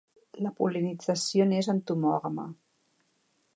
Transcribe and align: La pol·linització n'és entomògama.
La 0.45 0.51
pol·linització 0.61 1.47
n'és 1.51 1.71
entomògama. 1.75 2.49